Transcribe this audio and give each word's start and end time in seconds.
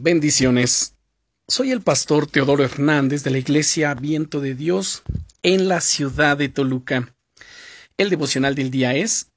Bendiciones. 0.00 0.94
Soy 1.48 1.72
el 1.72 1.80
pastor 1.80 2.28
Teodoro 2.28 2.62
Hernández 2.62 3.24
de 3.24 3.32
la 3.32 3.38
Iglesia 3.38 3.94
Viento 3.94 4.38
de 4.38 4.54
Dios 4.54 5.02
en 5.42 5.66
la 5.66 5.80
ciudad 5.80 6.36
de 6.36 6.48
Toluca. 6.48 7.12
El 7.96 8.08
devocional 8.08 8.54
del 8.54 8.70
día 8.70 8.94
es 8.94 9.32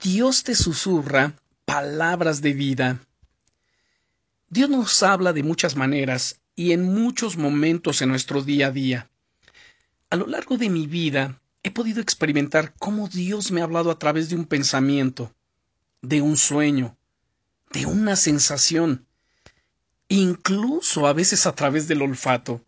Dios 0.00 0.42
te 0.42 0.54
susurra 0.54 1.34
palabras 1.66 2.40
de 2.40 2.54
vida. 2.54 3.06
Dios 4.48 4.70
nos 4.70 5.02
habla 5.02 5.34
de 5.34 5.42
muchas 5.42 5.76
maneras 5.76 6.40
y 6.54 6.72
en 6.72 6.94
muchos 6.94 7.36
momentos 7.36 8.00
en 8.00 8.08
nuestro 8.08 8.42
día 8.42 8.68
a 8.68 8.70
día. 8.70 9.10
A 10.08 10.16
lo 10.16 10.26
largo 10.26 10.56
de 10.56 10.70
mi 10.70 10.86
vida 10.86 11.42
he 11.62 11.70
podido 11.70 12.00
experimentar 12.00 12.72
cómo 12.78 13.08
Dios 13.08 13.52
me 13.52 13.60
ha 13.60 13.64
hablado 13.64 13.90
a 13.90 13.98
través 13.98 14.30
de 14.30 14.36
un 14.36 14.46
pensamiento, 14.46 15.34
de 16.00 16.22
un 16.22 16.38
sueño, 16.38 16.96
de 17.70 17.84
una 17.84 18.16
sensación, 18.16 19.05
incluso 20.08 21.06
a 21.06 21.12
veces 21.12 21.46
a 21.46 21.54
través 21.54 21.88
del 21.88 22.02
olfato. 22.02 22.64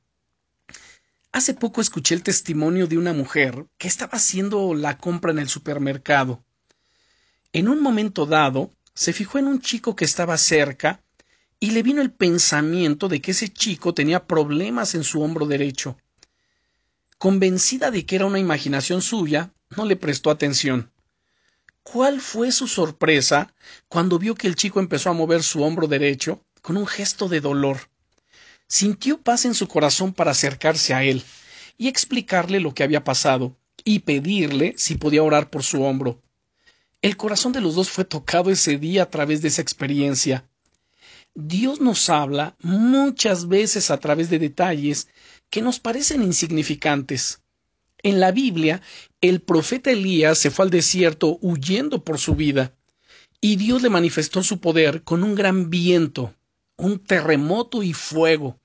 Hace 1.30 1.54
poco 1.54 1.80
escuché 1.80 2.14
el 2.14 2.22
testimonio 2.22 2.86
de 2.86 2.98
una 2.98 3.12
mujer 3.12 3.66
que 3.76 3.86
estaba 3.86 4.14
haciendo 4.14 4.74
la 4.74 4.98
compra 4.98 5.30
en 5.30 5.38
el 5.38 5.48
supermercado. 5.48 6.42
En 7.52 7.68
un 7.68 7.80
momento 7.80 8.26
dado, 8.26 8.72
se 8.94 9.12
fijó 9.12 9.38
en 9.38 9.46
un 9.46 9.60
chico 9.60 9.94
que 9.94 10.04
estaba 10.04 10.36
cerca 10.36 11.02
y 11.60 11.70
le 11.70 11.82
vino 11.82 12.02
el 12.02 12.10
pensamiento 12.10 13.08
de 13.08 13.20
que 13.20 13.32
ese 13.32 13.48
chico 13.48 13.94
tenía 13.94 14.26
problemas 14.26 14.94
en 14.94 15.04
su 15.04 15.22
hombro 15.22 15.46
derecho. 15.46 15.96
Convencida 17.18 17.90
de 17.90 18.06
que 18.06 18.16
era 18.16 18.26
una 18.26 18.38
imaginación 18.38 19.02
suya, 19.02 19.52
no 19.76 19.84
le 19.84 19.96
prestó 19.96 20.30
atención. 20.30 20.90
¿Cuál 21.82 22.20
fue 22.20 22.52
su 22.52 22.68
sorpresa 22.68 23.54
cuando 23.88 24.18
vio 24.18 24.34
que 24.34 24.46
el 24.46 24.56
chico 24.56 24.78
empezó 24.78 25.10
a 25.10 25.14
mover 25.14 25.42
su 25.42 25.62
hombro 25.62 25.86
derecho 25.86 26.44
con 26.60 26.76
un 26.76 26.86
gesto 26.86 27.28
de 27.28 27.40
dolor. 27.40 27.88
Sintió 28.66 29.20
paz 29.20 29.44
en 29.44 29.54
su 29.54 29.68
corazón 29.68 30.12
para 30.12 30.32
acercarse 30.32 30.94
a 30.94 31.02
él 31.02 31.22
y 31.76 31.88
explicarle 31.88 32.60
lo 32.60 32.74
que 32.74 32.82
había 32.82 33.04
pasado 33.04 33.56
y 33.84 34.00
pedirle 34.00 34.74
si 34.76 34.96
podía 34.96 35.22
orar 35.22 35.50
por 35.50 35.62
su 35.62 35.82
hombro. 35.82 36.20
El 37.00 37.16
corazón 37.16 37.52
de 37.52 37.60
los 37.60 37.74
dos 37.74 37.88
fue 37.90 38.04
tocado 38.04 38.50
ese 38.50 38.76
día 38.76 39.04
a 39.04 39.10
través 39.10 39.40
de 39.40 39.48
esa 39.48 39.62
experiencia. 39.62 40.48
Dios 41.34 41.80
nos 41.80 42.10
habla 42.10 42.56
muchas 42.60 43.46
veces 43.46 43.90
a 43.90 43.98
través 43.98 44.28
de 44.28 44.40
detalles 44.40 45.08
que 45.50 45.62
nos 45.62 45.78
parecen 45.78 46.22
insignificantes. 46.22 47.40
En 48.02 48.20
la 48.20 48.32
Biblia, 48.32 48.82
el 49.20 49.40
profeta 49.40 49.90
Elías 49.90 50.38
se 50.38 50.50
fue 50.50 50.64
al 50.64 50.70
desierto 50.70 51.38
huyendo 51.40 52.04
por 52.04 52.18
su 52.18 52.34
vida, 52.34 52.74
y 53.40 53.56
Dios 53.56 53.82
le 53.82 53.90
manifestó 53.90 54.42
su 54.42 54.60
poder 54.60 55.02
con 55.02 55.22
un 55.22 55.34
gran 55.34 55.70
viento, 55.70 56.34
un 56.78 57.00
terremoto 57.00 57.82
y 57.82 57.92
fuego. 57.92 58.58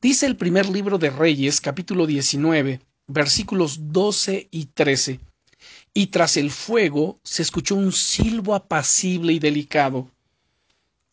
Dice 0.00 0.26
el 0.26 0.36
primer 0.36 0.68
libro 0.68 0.98
de 0.98 1.08
Reyes, 1.08 1.60
capítulo 1.60 2.06
19, 2.06 2.80
versículos 3.06 3.92
12 3.92 4.48
y 4.50 4.66
13. 4.66 5.20
Y 5.94 6.08
tras 6.08 6.36
el 6.36 6.50
fuego 6.50 7.20
se 7.22 7.42
escuchó 7.42 7.76
un 7.76 7.92
silbo 7.92 8.56
apacible 8.56 9.32
y 9.32 9.38
delicado. 9.38 10.10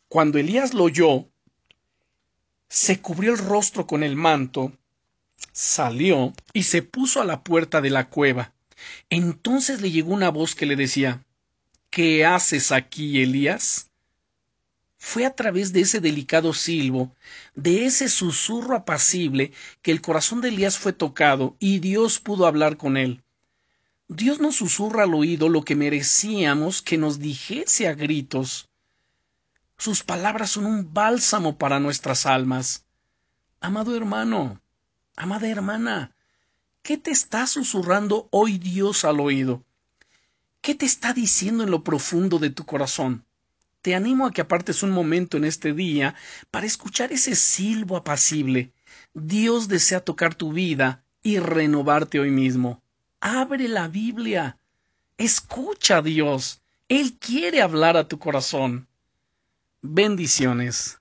Cuando 0.07 0.39
Elías 0.39 0.73
lo 0.73 0.85
oyó, 0.85 1.27
se 2.67 2.99
cubrió 2.99 3.31
el 3.33 3.37
rostro 3.37 3.85
con 3.85 4.03
el 4.03 4.15
manto, 4.15 4.73
salió 5.51 6.33
y 6.53 6.63
se 6.63 6.81
puso 6.81 7.21
a 7.21 7.25
la 7.25 7.43
puerta 7.43 7.81
de 7.81 7.91
la 7.91 8.09
cueva. 8.09 8.53
Entonces 9.11 9.81
le 9.81 9.91
llegó 9.91 10.11
una 10.13 10.29
voz 10.29 10.55
que 10.55 10.65
le 10.65 10.75
decía 10.75 11.23
¿Qué 11.91 12.25
haces 12.25 12.71
aquí, 12.71 13.21
Elías? 13.21 13.88
Fue 15.01 15.25
a 15.25 15.33
través 15.33 15.71
de 15.71 15.79
ese 15.79 16.01
delicado 16.01 16.53
silbo, 16.53 17.15
de 17.55 17.85
ese 17.85 18.09
susurro 18.09 18.75
apacible, 18.75 19.53
que 19.81 19.91
el 19.91 20.01
corazón 20.01 20.41
de 20.41 20.49
Elías 20.49 20.77
fue 20.77 20.91
tocado 20.91 21.55
y 21.57 21.79
Dios 21.79 22.19
pudo 22.19 22.45
hablar 22.45 22.75
con 22.75 22.97
él. 22.97 23.23
Dios 24.09 24.39
nos 24.39 24.57
susurra 24.57 25.03
al 25.03 25.13
oído 25.13 25.47
lo 25.47 25.63
que 25.63 25.77
merecíamos 25.77 26.81
que 26.81 26.97
nos 26.97 27.19
dijese 27.19 27.87
a 27.87 27.93
gritos. 27.93 28.69
Sus 29.77 30.03
palabras 30.03 30.51
son 30.51 30.65
un 30.65 30.93
bálsamo 30.93 31.57
para 31.57 31.79
nuestras 31.79 32.25
almas. 32.25 32.85
Amado 33.61 33.95
hermano, 33.95 34.61
amada 35.15 35.47
hermana, 35.47 36.13
¿qué 36.81 36.97
te 36.97 37.11
está 37.11 37.47
susurrando 37.47 38.27
hoy 38.31 38.57
Dios 38.57 39.05
al 39.05 39.21
oído? 39.21 39.63
¿Qué 40.59 40.75
te 40.75 40.85
está 40.85 41.13
diciendo 41.13 41.63
en 41.63 41.71
lo 41.71 41.85
profundo 41.85 42.37
de 42.37 42.49
tu 42.49 42.65
corazón? 42.65 43.25
Te 43.89 43.95
animo 43.95 44.27
a 44.27 44.31
que 44.31 44.41
apartes 44.41 44.83
un 44.83 44.91
momento 44.91 45.35
en 45.35 45.45
este 45.45 45.73
día 45.73 46.13
para 46.51 46.67
escuchar 46.67 47.11
ese 47.11 47.33
silbo 47.33 47.97
apacible. 47.97 48.71
Dios 49.15 49.67
desea 49.67 49.99
tocar 49.99 50.35
tu 50.35 50.53
vida 50.53 51.03
y 51.23 51.39
renovarte 51.39 52.19
hoy 52.19 52.29
mismo. 52.29 52.83
Abre 53.19 53.67
la 53.67 53.87
Biblia. 53.87 54.59
Escucha 55.17 55.97
a 55.97 56.01
Dios. 56.03 56.61
Él 56.87 57.17
quiere 57.17 57.63
hablar 57.63 57.97
a 57.97 58.07
tu 58.07 58.19
corazón. 58.19 58.87
Bendiciones. 59.81 60.98